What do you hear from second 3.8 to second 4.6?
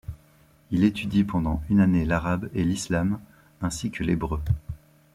que l'hébreu.